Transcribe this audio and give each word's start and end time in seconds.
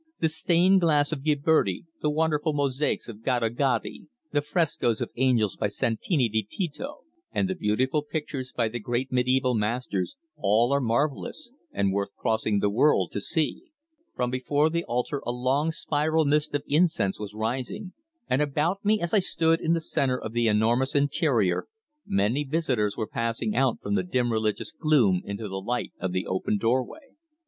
The 0.19 0.29
stained 0.29 0.81
glass 0.81 1.11
of 1.11 1.21
Ghiberti, 1.23 1.85
the 2.01 2.09
wonderful 2.09 2.53
mosaics 2.53 3.07
of 3.07 3.21
Gaddo 3.23 3.49
Gaddi, 3.49 4.07
the 4.31 4.41
frescoes 4.41 4.99
of 4.99 5.11
angels 5.15 5.55
by 5.55 5.67
Santi 5.67 6.27
di 6.27 6.41
Tito, 6.41 7.01
and 7.31 7.47
the 7.47 7.53
beautiful 7.53 8.01
pictures 8.01 8.51
by 8.51 8.67
the 8.67 8.79
great 8.79 9.11
mediæval 9.11 9.55
masters, 9.55 10.15
all 10.35 10.73
are 10.73 10.81
marvellous, 10.81 11.51
and 11.71 11.93
worth 11.93 12.09
crossing 12.17 12.57
the 12.57 12.69
world 12.71 13.11
to 13.11 13.21
see. 13.21 13.61
From 14.15 14.31
before 14.31 14.71
the 14.71 14.83
altar 14.85 15.21
a 15.23 15.31
long 15.31 15.71
spiral 15.71 16.25
mist 16.25 16.55
of 16.55 16.63
incense 16.65 17.19
was 17.19 17.35
rising, 17.35 17.93
and 18.27 18.41
about 18.41 18.83
me 18.83 18.99
as 18.99 19.13
I 19.13 19.19
stood 19.19 19.61
in 19.61 19.73
the 19.73 19.79
centre 19.81 20.19
of 20.19 20.33
the 20.33 20.47
enormous 20.47 20.95
interior, 20.95 21.67
many 22.07 22.43
visitors 22.43 22.97
were 22.97 23.05
passing 23.05 23.55
out 23.55 23.79
from 23.83 23.93
the 23.93 24.01
dim 24.01 24.31
religious 24.31 24.71
gloom 24.71 25.21
into 25.25 25.47
the 25.47 25.61
light 25.61 25.93
of 25.99 26.11
the 26.11 26.25
open 26.25 26.57
doorway. 26.57 27.13